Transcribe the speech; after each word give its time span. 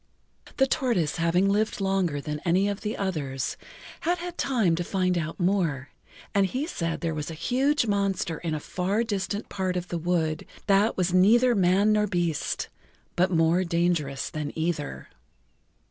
The 0.57 0.65
tortoise 0.65 1.17
having 1.17 1.47
lived 1.47 1.79
longer 1.79 2.19
than 2.19 2.39
any 2.43 2.67
of 2.67 2.81
the 2.81 2.97
others, 2.97 3.55
had 3.99 4.17
had 4.17 4.35
time 4.35 4.75
to 4.77 4.83
find 4.83 5.15
out 5.15 5.39
more, 5.39 5.89
and 6.33 6.47
he 6.47 6.65
said 6.65 7.01
there 7.01 7.13
was 7.13 7.29
a 7.29 7.35
huge 7.35 7.85
monster 7.85 8.39
in 8.39 8.55
a 8.55 8.59
far 8.59 9.03
distant 9.03 9.47
part 9.47 9.77
of 9.77 9.89
the 9.89 9.99
wood 9.99 10.47
that 10.65 10.97
was 10.97 11.13
neither 11.13 11.53
man 11.53 11.91
nor 11.93 12.07
beast, 12.07 12.67
but 13.15 13.29
more 13.29 13.63
dangerous 13.63 14.31
than 14.31 14.51
either. 14.57 15.07